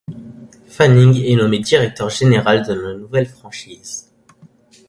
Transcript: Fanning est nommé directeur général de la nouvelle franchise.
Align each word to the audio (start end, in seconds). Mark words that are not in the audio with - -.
Fanning 0.65 1.23
est 1.27 1.35
nommé 1.35 1.59
directeur 1.59 2.09
général 2.09 2.65
de 2.65 2.73
la 2.73 2.95
nouvelle 2.95 3.27
franchise. 3.27 4.11